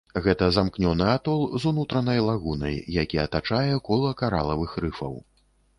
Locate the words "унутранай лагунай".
1.73-2.75